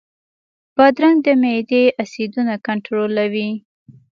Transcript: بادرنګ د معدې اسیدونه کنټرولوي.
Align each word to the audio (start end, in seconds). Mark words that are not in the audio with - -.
بادرنګ 0.75 1.17
د 1.25 1.27
معدې 1.41 1.83
اسیدونه 2.03 2.53
کنټرولوي. 2.67 3.49